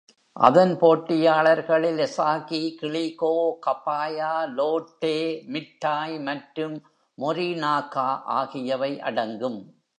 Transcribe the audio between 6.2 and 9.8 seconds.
மற்றும் மொரினாகா ஆகியவை அடங்கும்.